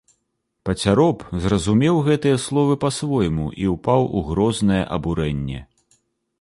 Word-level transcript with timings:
Пацяроб 0.69 1.19
зразумеў 1.43 1.95
гэтыя 2.07 2.41
словы 2.45 2.73
па-свойму 2.85 3.45
і 3.67 3.71
ўпаў 3.75 4.01
у 4.17 4.27
грознае 4.33 4.83
абурэнне. 4.99 5.59